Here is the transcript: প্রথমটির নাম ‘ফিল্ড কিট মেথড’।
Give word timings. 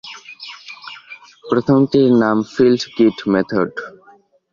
প্রথমটির 1.43 2.09
নাম 2.21 2.37
‘ফিল্ড 2.53 2.81
কিট 2.95 3.17
মেথড’। 3.31 3.71